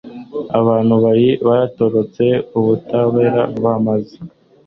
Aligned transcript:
abantu 0.59 0.93
bari 1.03 1.27
baratorotse 1.47 2.25
ubutabera 2.57 3.41
bamaze 3.63 4.15